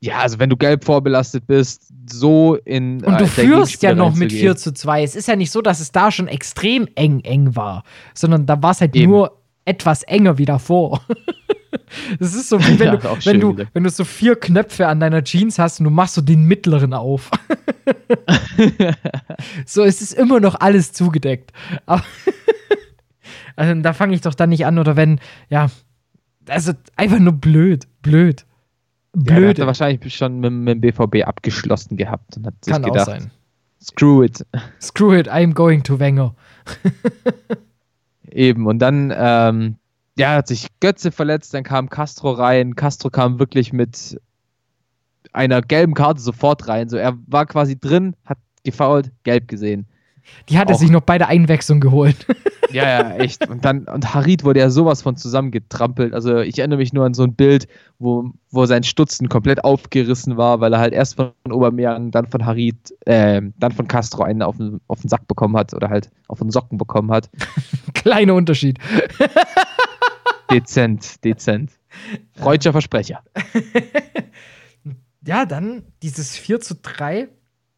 Ja, 0.00 0.18
also 0.18 0.38
wenn 0.38 0.48
du 0.48 0.56
gelb 0.56 0.84
vorbelastet 0.84 1.46
bist, 1.46 1.92
so 2.08 2.54
in. 2.54 3.02
Und 3.04 3.20
du 3.20 3.24
äh, 3.24 3.26
führst 3.26 3.82
ja 3.82 3.94
noch 3.94 4.14
mit 4.14 4.30
4 4.30 4.50
reinzugehen. 4.50 4.56
zu 4.56 4.72
2. 4.72 5.02
Es 5.02 5.16
ist 5.16 5.26
ja 5.26 5.34
nicht 5.34 5.50
so, 5.50 5.60
dass 5.60 5.80
es 5.80 5.90
da 5.90 6.12
schon 6.12 6.28
extrem 6.28 6.88
eng, 6.94 7.20
eng 7.20 7.56
war, 7.56 7.82
sondern 8.14 8.46
da 8.46 8.62
war 8.62 8.70
es 8.70 8.80
halt 8.80 8.94
Eben. 8.94 9.10
nur 9.10 9.37
etwas 9.68 10.02
enger 10.04 10.38
wie 10.38 10.44
davor. 10.46 11.02
Das 12.18 12.34
ist 12.34 12.48
so 12.48 12.58
wie 12.60 12.78
wenn, 12.78 12.86
Ja, 12.94 12.96
du, 12.96 13.08
wenn, 13.24 13.40
du, 13.40 13.56
wenn 13.72 13.84
du 13.84 13.90
so 13.90 14.04
vier 14.04 14.36
Knöpfe 14.36 14.88
an 14.88 15.00
deiner 15.00 15.22
Jeans 15.22 15.58
hast 15.58 15.80
und 15.80 15.84
du 15.84 15.90
machst 15.90 16.14
so 16.14 16.20
den 16.22 16.44
mittleren 16.44 16.94
auf. 16.94 17.30
so, 19.66 19.84
es 19.84 20.00
ist 20.00 20.14
immer 20.14 20.40
noch 20.40 20.56
alles 20.60 20.92
zugedeckt. 20.92 21.52
Aber 21.86 22.04
also, 23.56 23.80
da 23.80 23.92
fange 23.92 24.14
ich 24.14 24.20
doch 24.20 24.34
dann 24.34 24.50
nicht 24.50 24.66
an. 24.66 24.78
Oder 24.78 24.96
wenn, 24.96 25.20
ja, 25.50 25.68
also 26.48 26.72
einfach 26.96 27.18
nur 27.18 27.32
blöd, 27.34 27.86
blöd. 28.02 28.44
Ja, 29.16 29.34
Blöd. 29.34 29.48
hat 29.50 29.58
er 29.58 29.66
wahrscheinlich 29.66 30.14
schon 30.14 30.40
mit, 30.40 30.52
mit 30.52 30.74
dem 30.74 30.80
BVB 30.80 31.26
abgeschlossen 31.26 31.96
gehabt 31.96 32.36
und 32.36 32.46
hat 32.46 32.54
sich 32.64 32.72
Kann 32.72 32.84
auch 32.84 32.88
gedacht, 32.92 33.06
sein. 33.06 33.30
screw 33.82 34.22
it. 34.24 34.46
Screw 34.80 35.14
it, 35.18 35.28
I'm 35.28 35.54
going 35.54 35.82
to 35.82 35.98
Wenger. 35.98 36.34
Eben. 38.32 38.66
Und 38.66 38.78
dann, 38.78 39.12
ähm, 39.16 39.76
ja, 40.16 40.34
hat 40.34 40.48
sich 40.48 40.68
Götze 40.80 41.12
verletzt, 41.12 41.54
dann 41.54 41.64
kam 41.64 41.88
Castro 41.88 42.32
rein. 42.32 42.76
Castro 42.76 43.10
kam 43.10 43.38
wirklich 43.38 43.72
mit 43.72 44.20
einer 45.32 45.62
gelben 45.62 45.94
Karte 45.94 46.20
sofort 46.20 46.68
rein. 46.68 46.88
So, 46.88 46.96
er 46.96 47.16
war 47.26 47.46
quasi 47.46 47.78
drin, 47.78 48.16
hat 48.24 48.38
gefoult, 48.64 49.12
gelb 49.22 49.48
gesehen. 49.48 49.86
Die 50.48 50.58
hat 50.58 50.68
er 50.70 50.76
sich 50.76 50.90
noch 50.90 51.00
bei 51.00 51.18
der 51.18 51.28
Einwechslung 51.28 51.80
geholt. 51.80 52.26
Ja, 52.70 52.84
ja, 52.84 53.14
echt. 53.16 53.48
Und 53.48 53.64
dann, 53.64 53.84
und 53.84 54.14
Harit 54.14 54.44
wurde 54.44 54.60
ja 54.60 54.68
sowas 54.68 55.00
von 55.00 55.16
zusammengetrampelt. 55.16 56.12
Also 56.12 56.40
ich 56.40 56.58
erinnere 56.58 56.78
mich 56.78 56.92
nur 56.92 57.06
an 57.06 57.14
so 57.14 57.22
ein 57.22 57.34
Bild, 57.34 57.66
wo, 57.98 58.30
wo 58.50 58.66
sein 58.66 58.82
Stutzen 58.82 59.30
komplett 59.30 59.64
aufgerissen 59.64 60.36
war, 60.36 60.60
weil 60.60 60.74
er 60.74 60.78
halt 60.78 60.92
erst 60.92 61.16
von 61.16 61.32
Obermeier, 61.50 61.98
dann 62.10 62.26
von 62.26 62.44
Harit, 62.44 62.94
äh, 63.06 63.40
dann 63.58 63.72
von 63.72 63.88
Castro 63.88 64.22
einen 64.22 64.42
auf 64.42 64.58
den, 64.58 64.82
auf 64.86 65.00
den 65.00 65.08
Sack 65.08 65.26
bekommen 65.26 65.56
hat 65.56 65.72
oder 65.72 65.88
halt 65.88 66.10
auf 66.28 66.40
den 66.40 66.50
Socken 66.50 66.76
bekommen 66.76 67.10
hat. 67.10 67.30
Kleiner 67.94 68.34
Unterschied. 68.34 68.78
Dezent, 70.50 71.22
dezent. 71.24 71.72
Freudscher 72.34 72.72
Versprecher. 72.72 73.22
Ja, 75.26 75.44
dann 75.44 75.82
dieses 76.02 76.36
4 76.38 76.60
zu 76.60 76.74
3. 76.76 77.28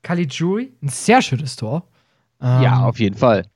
Caligiuri, 0.02 0.72
ein 0.82 0.88
sehr 0.88 1.20
schönes 1.20 1.56
Tor. 1.56 1.88
Ähm, 2.40 2.62
Ja, 2.62 2.84
auf 2.84 3.00
jeden 3.00 3.16
Fall. 3.16 3.46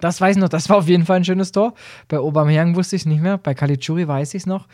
Das 0.00 0.18
weiß 0.20 0.36
ich 0.36 0.40
noch, 0.40 0.48
das 0.48 0.70
war 0.70 0.78
auf 0.78 0.88
jeden 0.88 1.04
Fall 1.04 1.16
ein 1.18 1.24
schönes 1.24 1.52
Tor. 1.52 1.74
Bei 2.08 2.18
Aubameyang 2.18 2.74
wusste 2.74 2.96
ich 2.96 3.02
es 3.02 3.06
nicht 3.06 3.20
mehr, 3.20 3.36
bei 3.36 3.52
Caligiuri 3.52 4.08
weiß 4.08 4.32
ich 4.34 4.42
es 4.42 4.46
noch. 4.46 4.66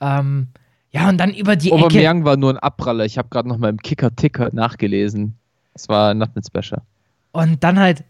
Ähm, 0.00 0.48
ja, 0.90 1.08
und 1.08 1.18
dann 1.18 1.32
über 1.34 1.54
die 1.54 1.68
Ecke. 1.70 1.84
Aubameyang 1.84 2.24
war 2.24 2.36
nur 2.36 2.50
ein 2.50 2.58
Abpraller. 2.58 3.04
Ich 3.04 3.16
habe 3.16 3.28
gerade 3.28 3.48
noch 3.48 3.58
mal 3.58 3.68
im 3.68 3.78
Kicker-Ticker 3.78 4.50
nachgelesen. 4.52 5.36
Das 5.72 5.88
war 5.88 6.12
Nothing 6.12 6.42
Special. 6.42 6.82
Und 7.32 7.62
dann 7.62 7.78
halt, 7.78 8.02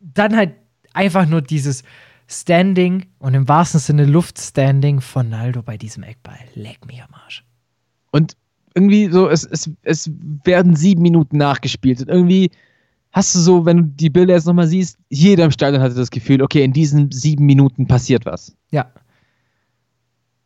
dann 0.00 0.34
halt 0.36 0.54
einfach 0.94 1.26
nur 1.26 1.42
dieses 1.42 1.82
Standing 2.26 3.06
und 3.18 3.34
im 3.34 3.46
wahrsten 3.48 3.80
Sinne 3.80 4.06
Luftstanding 4.06 5.00
von 5.00 5.28
Naldo 5.28 5.62
bei 5.62 5.76
diesem 5.76 6.02
Eckball. 6.02 6.38
Leck 6.54 6.86
mich 6.86 7.02
am 7.02 7.12
Arsch. 7.12 7.44
Und 8.10 8.36
irgendwie 8.74 9.10
so, 9.10 9.28
es, 9.28 9.44
es, 9.44 9.70
es 9.82 10.10
werden 10.44 10.74
sieben 10.74 11.02
Minuten 11.02 11.36
nachgespielt. 11.36 12.00
Und 12.00 12.08
irgendwie 12.08 12.50
hast 13.12 13.34
du 13.34 13.38
so, 13.40 13.66
wenn 13.66 13.76
du 13.76 13.82
die 13.84 14.10
Bilder 14.10 14.34
jetzt 14.34 14.46
nochmal 14.46 14.66
siehst, 14.66 14.98
jeder 15.10 15.44
im 15.44 15.50
Stadion 15.50 15.82
hatte 15.82 15.94
das 15.94 16.10
Gefühl, 16.10 16.42
okay, 16.42 16.64
in 16.64 16.72
diesen 16.72 17.12
sieben 17.12 17.44
Minuten 17.46 17.86
passiert 17.86 18.24
was. 18.26 18.56
Ja. 18.70 18.90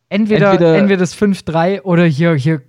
Entweder, 0.09 0.51
entweder, 0.51 0.77
Entweder- 0.77 0.99
das 0.99 1.15
5-3 1.15 1.81
oder 1.83 2.05
hier, 2.05 2.35
hier 2.35 2.61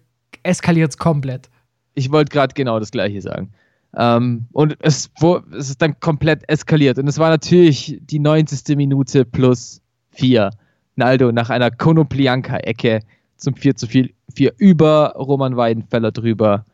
eskaliert 0.43 0.91
es 0.91 0.99
komplett. 0.99 1.51
Ich 1.95 2.13
wollte 2.13 2.31
gerade 2.33 2.55
genau 2.55 2.79
das 2.79 2.91
Gleiche 2.91 3.21
sagen. 3.21 3.51
Ähm, 3.97 4.47
und 4.53 4.77
es, 4.81 5.11
wo, 5.19 5.41
es 5.57 5.71
ist 5.71 5.83
dann 5.83 5.99
komplett 6.01 6.49
eskaliert. 6.49 6.99
Und 6.99 7.09
es 7.09 7.19
war 7.19 7.31
natürlich 7.31 7.99
die 8.03 8.19
90. 8.19 8.77
Minute 8.77 9.25
plus 9.25 9.81
4. 10.13 10.51
Naldo 10.97 11.33
nach 11.33 11.51
einer 11.51 11.71
Konoplianka-Ecke 11.71 13.01
zum 13.37 13.55
4 13.55 13.77
zu 13.77 13.87
4, 13.87 14.11
4 14.35 14.53
über 14.59 15.15
Roman 15.17 15.57
Weidenfeller 15.57 16.13
drüber. 16.13 16.65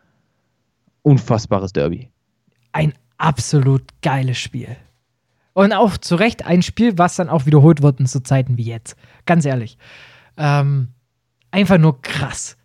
Unfassbares 1.03 1.73
Derby. 1.73 2.11
Ein 2.73 2.93
absolut 3.19 3.83
geiles 4.03 4.39
Spiel. 4.39 4.77
Und 5.53 5.73
auch 5.73 5.97
zu 5.97 6.17
Recht 6.17 6.45
ein 6.45 6.61
Spiel, 6.63 6.99
was 6.99 7.17
dann 7.17 7.31
auch 7.31 7.47
wiederholt 7.47 7.81
wird 7.81 8.01
in 8.01 8.07
so 8.07 8.21
Zeiten 8.21 8.59
wie 8.59 8.65
jetzt. 8.65 8.97
Ganz 9.25 9.47
ehrlich. 9.47 9.79
Ähm, 10.37 10.89
einfach 11.51 11.79
nur 11.79 12.03
krass. 12.03 12.59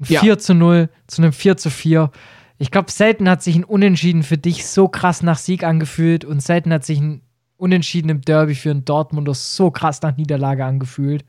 Ein 0.00 0.06
Ja. 0.08 0.20
4 0.20 0.38
zu 0.38 0.54
0 0.54 0.88
zu 1.06 1.22
einem 1.22 1.32
4 1.32 1.56
zu 1.56 1.70
4. 1.70 2.10
Ich 2.58 2.70
glaube, 2.70 2.90
selten 2.90 3.28
hat 3.28 3.42
sich 3.42 3.56
ein 3.56 3.64
Unentschieden 3.64 4.22
für 4.22 4.36
dich 4.38 4.66
so 4.66 4.88
krass 4.88 5.22
nach 5.22 5.38
Sieg 5.38 5.62
angefühlt 5.62 6.24
und 6.24 6.42
selten 6.42 6.72
hat 6.72 6.84
sich 6.84 6.98
ein 7.00 7.22
Unentschieden 7.56 8.08
im 8.08 8.20
Derby 8.20 8.54
für 8.54 8.70
einen 8.70 8.84
Dortmunder 8.84 9.34
so 9.34 9.70
krass 9.70 10.02
nach 10.02 10.16
Niederlage 10.16 10.64
angefühlt. 10.64 11.24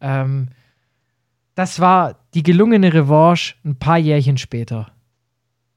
Ähm, 0.00 0.48
das 1.54 1.80
war 1.80 2.16
die 2.34 2.42
gelungene 2.42 2.92
Revanche 2.92 3.54
ein 3.64 3.76
paar 3.76 3.98
Jährchen 3.98 4.38
später. 4.38 4.91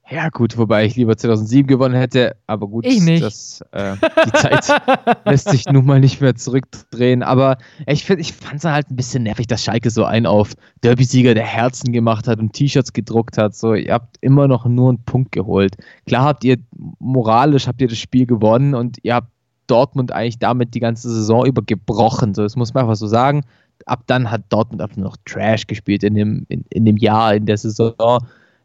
Ja, 0.08 0.30
gut, 0.30 0.56
wobei 0.58 0.86
ich 0.86 0.96
lieber 0.96 1.18
2007 1.18 1.66
gewonnen 1.68 1.96
hätte, 1.96 2.36
aber 2.46 2.68
gut, 2.68 2.86
Ich 2.86 3.02
nicht. 3.02 3.24
Das, 3.24 3.62
äh, 3.72 3.96
die 4.26 4.32
Zeit 4.34 4.68
lässt 5.26 5.50
sich 5.50 5.66
nun 5.66 5.84
mal 5.86 6.00
nicht 6.00 6.22
mehr 6.22 6.36
zurückdrehen. 6.36 7.24
Aber 7.24 7.58
ich, 7.88 8.06
find- 8.06 8.20
ich 8.22 8.34
fand 8.34 8.58
es 8.58 8.66
halt 8.66 8.92
ein 8.92 8.96
bisschen 8.96 9.24
nervig, 9.24 9.48
dass 9.48 9.64
Schalke 9.64 9.90
so 9.90 10.06
einen 10.06 10.28
auf 10.28 10.54
Derby-Sieger 10.84 11.34
der 11.34 11.44
Herzen 11.46 11.92
gemacht 11.92 12.28
hat 12.28 12.38
und 12.40 12.54
T-Shirts 12.54 12.94
gedruckt 12.94 13.40
hat. 13.40 13.56
So, 13.56 13.74
ihr 13.74 13.94
habt 13.94 14.18
immer 14.22 14.48
noch 14.48 14.66
nur 14.68 14.90
einen 14.90 15.04
Punkt 15.06 15.32
geholt. 15.32 15.76
Klar 16.06 16.26
habt 16.26 16.44
ihr 16.44 16.58
moralisch 17.00 17.68
habt 17.68 17.82
ihr 17.82 17.88
das 17.88 17.98
Spiel 17.98 18.28
gewonnen 18.28 18.76
und 18.76 18.98
ihr 19.02 19.16
habt 19.16 19.30
Dortmund 19.66 20.12
eigentlich 20.12 20.38
damit 20.38 20.76
die 20.76 20.80
ganze 20.82 21.10
Saison 21.10 21.48
über 21.48 21.64
gebrochen. 21.64 22.36
So, 22.36 22.44
das 22.44 22.56
muss 22.56 22.76
man 22.76 22.84
einfach 22.84 22.96
so 22.96 23.08
sagen. 23.08 23.42
Ab 23.88 24.04
dann 24.06 24.30
hat 24.30 24.44
Dortmund 24.50 24.84
einfach 24.84 24.98
nur 24.98 25.08
noch 25.08 25.18
Trash 25.26 25.66
gespielt 25.66 26.04
in 26.04 26.14
dem, 26.14 26.46
in, 26.50 26.64
in 26.70 26.86
dem 26.86 26.98
Jahr, 26.98 27.34
in 27.34 27.48
der 27.48 27.58
Saison. 27.58 27.94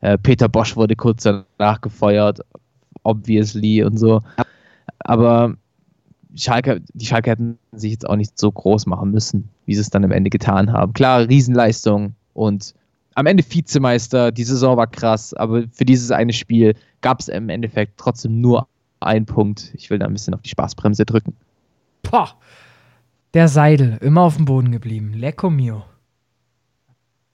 Äh, 0.00 0.18
Peter 0.18 0.48
Bosch 0.48 0.76
wurde 0.76 0.96
kurz 0.96 1.22
danach 1.22 1.80
gefeuert, 1.80 2.40
obviously 3.02 3.82
und 3.84 3.98
so. 3.98 4.22
Aber 5.00 5.54
Schalke, 6.34 6.80
die 6.94 7.06
Schalke 7.06 7.30
hätten 7.30 7.58
sich 7.72 7.92
jetzt 7.92 8.08
auch 8.08 8.16
nicht 8.16 8.38
so 8.38 8.50
groß 8.50 8.86
machen 8.86 9.10
müssen, 9.10 9.48
wie 9.66 9.74
sie 9.74 9.80
es 9.80 9.90
dann 9.90 10.04
am 10.04 10.12
Ende 10.12 10.30
getan 10.30 10.72
haben. 10.72 10.92
Klar, 10.92 11.28
Riesenleistung 11.28 12.14
und 12.34 12.74
am 13.14 13.26
Ende 13.26 13.44
Vizemeister, 13.46 14.32
die 14.32 14.44
Saison 14.44 14.76
war 14.76 14.86
krass, 14.86 15.34
aber 15.34 15.64
für 15.72 15.84
dieses 15.84 16.10
eine 16.10 16.32
Spiel 16.32 16.74
gab 17.00 17.20
es 17.20 17.28
im 17.28 17.48
Endeffekt 17.48 17.98
trotzdem 17.98 18.40
nur 18.40 18.68
einen 19.00 19.26
Punkt. 19.26 19.72
Ich 19.74 19.90
will 19.90 19.98
da 19.98 20.06
ein 20.06 20.12
bisschen 20.12 20.34
auf 20.34 20.42
die 20.42 20.50
Spaßbremse 20.50 21.04
drücken. 21.04 21.34
Boah. 22.02 22.30
Der 23.34 23.48
Seidel, 23.48 23.98
immer 24.00 24.22
auf 24.22 24.36
dem 24.36 24.44
Boden 24.44 24.72
geblieben. 24.72 25.12
Lecco 25.12 25.50
mio. 25.50 25.84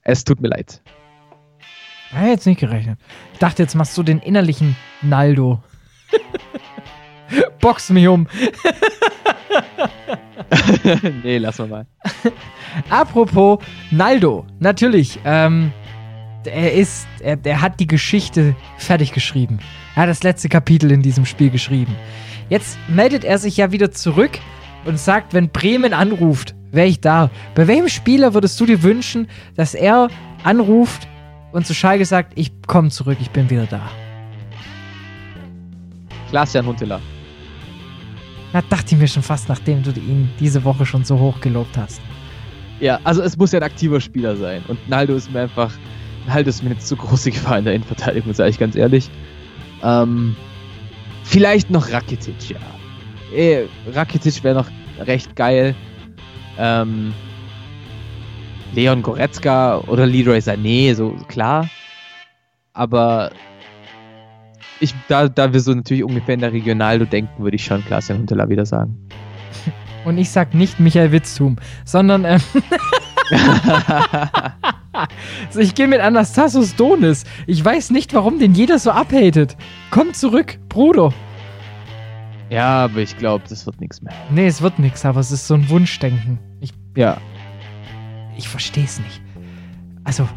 Es 0.03 0.25
tut 0.25 0.41
mir 0.41 0.49
leid. 0.49 0.83
Ich 2.11 2.17
hätte 2.17 2.31
jetzt 2.31 2.47
nicht 2.47 2.61
gerechnet. 2.61 2.99
Ich 3.33 3.39
dachte, 3.39 3.63
jetzt 3.63 3.75
machst 3.75 3.97
du 3.99 4.03
den 4.03 4.21
innerlichen 4.21 4.77
Naldo. 5.03 5.61
Box 7.61 7.91
mich 7.91 8.07
um. 8.07 8.29
nee, 11.23 11.39
lassen 11.39 11.69
wir 11.69 11.77
mal. 11.77 11.87
Apropos 12.91 13.59
Naldo, 13.91 14.47
natürlich. 14.61 15.19
Ähm, 15.25 15.73
er 16.45 16.73
ist, 16.73 17.07
er, 17.21 17.39
er 17.43 17.61
hat 17.61 17.81
die 17.81 17.87
Geschichte 17.87 18.55
fertig 18.79 19.13
geschrieben. 19.13 19.59
Er 19.95 20.03
hat 20.03 20.09
das 20.09 20.23
letzte 20.23 20.49
Kapitel 20.49 20.93
in 20.93 21.03
diesem 21.03 21.27
Spiel 21.27 21.51
geschrieben. 21.51 21.97
Jetzt 22.49 22.79
meldet 22.89 23.25
er 23.25 23.39
sich 23.39 23.57
ja 23.57 23.73
wieder 23.73 23.91
zurück 23.91 24.39
und 24.85 25.01
sagt, 25.01 25.35
wenn 25.35 25.49
Bremen 25.49 25.93
anruft, 25.93 26.55
wäre 26.71 26.87
ich 26.87 27.01
da. 27.01 27.31
Bei 27.55 27.67
welchem 27.67 27.89
Spieler 27.89 28.35
würdest 28.35 28.61
du 28.61 28.67
dir 28.67 28.83
wünschen, 28.83 29.29
dass 29.57 29.75
er 29.75 30.09
anruft 30.45 31.09
und 31.57 31.67
zu 31.67 31.73
Schalke 31.73 32.05
sagt, 32.05 32.35
ich 32.39 32.53
komme 32.67 32.91
zurück, 32.91 33.17
ich 33.19 33.31
bin 33.31 33.49
wieder 33.49 33.65
da? 33.65 33.81
Klaas-Jan 36.29 36.67
Huntelaar. 36.67 37.01
Da 38.53 38.61
dachte 38.61 38.95
ich 38.95 39.01
mir 39.01 39.09
schon 39.09 39.23
fast, 39.23 39.49
nachdem 39.49 39.83
du 39.83 39.91
ihn 39.93 40.29
diese 40.39 40.63
Woche 40.65 40.85
schon 40.85 41.03
so 41.03 41.19
hoch 41.19 41.41
gelobt 41.41 41.79
hast. 41.79 42.03
Ja, 42.79 43.01
also 43.05 43.23
es 43.23 43.39
muss 43.39 43.53
ja 43.53 43.61
ein 43.61 43.63
aktiver 43.63 44.03
Spieler 44.03 44.37
sein. 44.37 44.63
Und 44.69 44.87
Naldo 44.87 45.15
ist 45.15 45.33
mir 45.33 45.41
einfach, 45.41 45.73
Naldo 46.27 46.51
ist 46.51 46.63
mir 46.63 46.71
jetzt 46.71 46.89
zu 46.89 46.95
große 46.95 47.31
Gefahr 47.31 47.59
in 47.59 47.65
der 47.65 47.73
Innenverteidigung, 47.73 48.35
sage 48.35 48.51
ich 48.51 48.59
ganz 48.59 48.77
ehrlich. 48.77 49.09
Ähm, 49.83 50.37
vielleicht 51.25 51.71
noch 51.71 51.91
Rakitic, 51.91 52.51
ja. 52.51 52.59
Eh, 53.35 53.65
Rakitic 53.95 54.45
wäre 54.45 54.57
noch 54.57 54.69
recht 55.07 55.35
geil. 55.35 55.75
Ähm, 56.59 57.15
Leon 58.75 59.03
Goretzka 59.03 59.79
oder 59.87 60.07
Leroy 60.07 60.39
Sané, 60.39 60.95
so 60.95 61.17
klar. 61.29 61.69
Aber 62.73 63.31
ich, 64.81 64.95
da, 65.09 65.29
da 65.29 65.53
wir 65.53 65.61
so 65.61 65.73
natürlich 65.73 66.05
ungefähr 66.05 66.35
in 66.35 66.41
der 66.41 66.53
Regionaldo 66.53 67.05
denken, 67.07 67.43
würde 67.43 67.57
ich 67.57 67.65
schon 67.65 67.85
Klaas-Jan 67.85 68.19
Huntelaar 68.19 68.49
wieder 68.49 68.67
sagen. 68.67 69.09
Und 70.05 70.19
ich 70.19 70.31
sag 70.31 70.55
nicht 70.55 70.79
Michael 70.79 71.11
Witztum, 71.11 71.57
sondern 71.85 72.25
ähm, 72.25 72.41
also 75.49 75.61
ich 75.61 75.75
gehe 75.75 75.89
mit 75.89 76.01
Anastasios 76.01 76.77
Donis. 76.77 77.25
Ich 77.47 77.65
weiß 77.65 77.91
nicht, 77.91 78.15
warum 78.15 78.39
den 78.39 78.55
jeder 78.55 78.79
so 78.79 78.91
abhatet. 78.91 79.57
Komm 79.91 80.15
zurück, 80.15 80.59
Bruder. 80.69 81.13
ja, 82.51 82.85
aber 82.85 82.99
ich 82.99 83.17
glaube, 83.17 83.45
das 83.49 83.67
wird 83.67 83.81
nichts 83.81 84.01
mehr. 84.03 84.13
Nee, 84.31 84.47
es 84.47 84.63
wird 84.63 84.79
nichts, 84.79 85.05
aber 85.05 85.21
es 85.21 85.33
ist 85.33 85.49
so 85.49 85.55
ein 85.55 85.69
Wunschdenken. 85.69 86.39
Ich, 86.61 86.73
Ja, 86.97 87.17
ich 88.37 88.49
verstehe 88.49 88.85
es 88.85 88.99
nicht. 88.99 89.21
Also, 90.05 90.29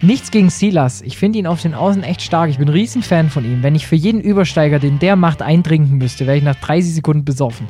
nichts 0.00 0.30
gegen 0.30 0.50
Silas. 0.50 1.02
Ich 1.02 1.16
finde 1.16 1.38
ihn 1.38 1.46
auf 1.46 1.62
den 1.62 1.74
Außen 1.74 2.02
echt 2.02 2.22
stark. 2.22 2.50
Ich 2.50 2.58
bin 2.58 2.68
ein 2.68 2.72
Riesenfan 2.72 3.30
von 3.30 3.44
ihm. 3.44 3.62
Wenn 3.62 3.74
ich 3.74 3.86
für 3.86 3.96
jeden 3.96 4.20
Übersteiger, 4.20 4.78
den 4.78 4.98
der 4.98 5.16
macht, 5.16 5.42
eintrinken 5.42 5.98
müsste, 5.98 6.26
wäre 6.26 6.36
ich 6.36 6.44
nach 6.44 6.54
30 6.56 6.94
Sekunden 6.94 7.24
besoffen. 7.24 7.66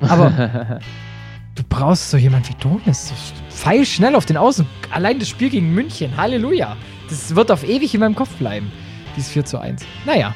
Aber 0.00 0.30
du 1.54 1.62
brauchst 1.68 2.10
so 2.10 2.16
jemand 2.16 2.48
wie 2.48 2.54
Donis. 2.60 3.08
So 3.08 3.14
Pfeil 3.50 3.86
schnell 3.86 4.14
auf 4.14 4.26
den 4.26 4.36
Außen. 4.36 4.66
Allein 4.90 5.18
das 5.18 5.28
Spiel 5.28 5.50
gegen 5.50 5.74
München. 5.74 6.16
Halleluja. 6.16 6.76
Das 7.08 7.34
wird 7.34 7.50
auf 7.50 7.66
ewig 7.66 7.94
in 7.94 8.00
meinem 8.00 8.16
Kopf 8.16 8.34
bleiben. 8.36 8.70
Dieses 9.16 9.30
4 9.30 9.44
zu 9.44 9.58
1. 9.58 9.84
Naja. 10.04 10.34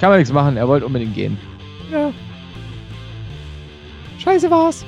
kann 0.00 0.10
man 0.10 0.18
nichts 0.18 0.32
machen. 0.32 0.56
Er 0.56 0.66
wollte 0.68 0.86
unbedingt 0.86 1.14
gehen. 1.14 1.38
Ja. 1.90 2.10
Scheiße 4.18 4.50
war's. 4.50 4.84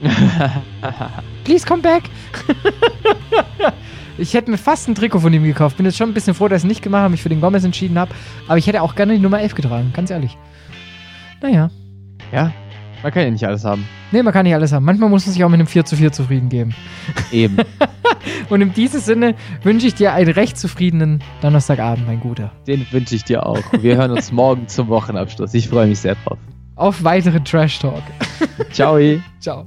Please 1.44 1.66
come 1.66 1.82
back. 1.82 2.04
ich 4.18 4.34
hätte 4.34 4.50
mir 4.50 4.58
fast 4.58 4.88
ein 4.88 4.94
Trikot 4.94 5.20
von 5.20 5.32
ihm 5.32 5.44
gekauft. 5.44 5.76
Bin 5.76 5.86
jetzt 5.86 5.96
schon 5.96 6.10
ein 6.10 6.14
bisschen 6.14 6.34
froh, 6.34 6.48
dass 6.48 6.62
ich 6.62 6.64
es 6.64 6.68
nicht 6.68 6.82
gemacht 6.82 7.02
habe, 7.02 7.12
mich 7.12 7.22
für 7.22 7.28
den 7.28 7.40
Gomez 7.40 7.64
entschieden 7.64 7.98
habe. 7.98 8.14
Aber 8.48 8.58
ich 8.58 8.66
hätte 8.66 8.82
auch 8.82 8.94
gerne 8.94 9.14
die 9.14 9.20
Nummer 9.20 9.40
11 9.40 9.54
getragen, 9.54 9.92
ganz 9.94 10.10
ehrlich. 10.10 10.36
Naja. 11.42 11.70
ja, 12.32 12.52
man 13.02 13.12
kann 13.12 13.22
ja 13.22 13.30
nicht 13.30 13.46
alles 13.46 13.64
haben. 13.64 13.86
Nee, 14.10 14.22
man 14.22 14.32
kann 14.32 14.44
nicht 14.44 14.54
alles 14.54 14.72
haben. 14.72 14.84
Manchmal 14.84 15.08
muss 15.08 15.26
man 15.26 15.32
sich 15.32 15.44
auch 15.44 15.48
mit 15.48 15.60
einem 15.60 15.66
4 15.66 15.84
zu 15.84 15.96
4 15.96 16.12
zufrieden 16.12 16.48
geben. 16.48 16.74
Eben. 17.30 17.58
Und 18.48 18.60
in 18.60 18.72
diesem 18.72 19.00
Sinne 19.00 19.34
wünsche 19.62 19.86
ich 19.86 19.94
dir 19.94 20.12
einen 20.12 20.32
recht 20.32 20.58
zufriedenen 20.58 21.22
Donnerstagabend, 21.40 22.06
mein 22.06 22.20
Guter. 22.20 22.52
Den 22.66 22.86
wünsche 22.90 23.14
ich 23.14 23.24
dir 23.24 23.46
auch. 23.46 23.62
Wir 23.80 23.96
hören 23.96 24.10
uns 24.10 24.32
morgen 24.32 24.68
zum 24.68 24.88
Wochenabschluss. 24.88 25.54
Ich 25.54 25.68
freue 25.68 25.86
mich 25.86 26.00
sehr 26.00 26.16
drauf. 26.24 26.38
Auf 26.76 27.04
weitere 27.04 27.40
Trash 27.40 27.78
Talk. 27.78 28.02
Ciao. 28.72 28.98
Ciao. 29.40 29.66